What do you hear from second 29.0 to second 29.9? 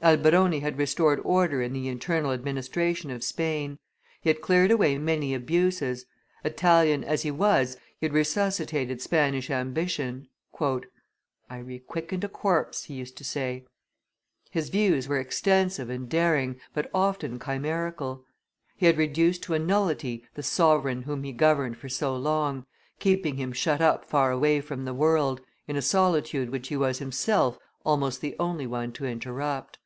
interrupt.